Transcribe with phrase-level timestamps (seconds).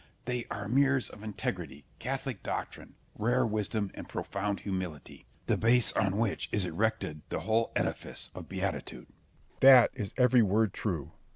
[0.25, 6.17] They are mirrors of integrity, catholic doctrine, rare wisdom, and profound humility, the base on
[6.17, 9.05] which is erected the whole edifice of beatitude.
[9.09, 9.59] Berg.
[9.59, 11.11] That is every word true.